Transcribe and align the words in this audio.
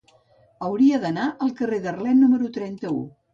Hauria 0.67 0.99
d'anar 1.03 1.25
al 1.47 1.51
carrer 1.59 1.79
d'Arlet 1.85 2.19
número 2.23 2.51
trenta-u. 2.57 2.99